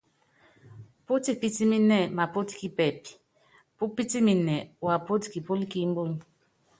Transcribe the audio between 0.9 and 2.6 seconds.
Putipitimɛ mapɔt